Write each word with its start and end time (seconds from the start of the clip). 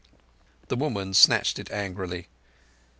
The 0.69 0.75
woman 0.75 1.13
snatched 1.13 1.59
it 1.59 1.69
angrily. 1.69 2.27